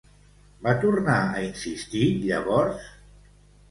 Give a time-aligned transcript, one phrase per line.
[0.67, 2.93] Va tornar a insistir llavors?